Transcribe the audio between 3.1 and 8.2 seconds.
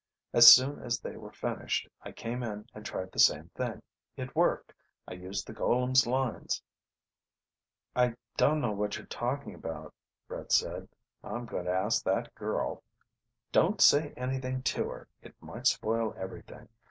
the same thing. It worked. I used the golem's lines" "I